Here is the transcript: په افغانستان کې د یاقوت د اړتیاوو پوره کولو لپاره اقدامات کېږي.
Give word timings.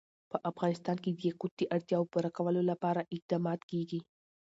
په 0.31 0.37
افغانستان 0.49 0.97
کې 1.03 1.09
د 1.11 1.19
یاقوت 1.27 1.51
د 1.57 1.61
اړتیاوو 1.75 2.09
پوره 2.11 2.29
کولو 2.37 2.61
لپاره 2.71 3.07
اقدامات 3.15 3.59
کېږي. 3.71 3.99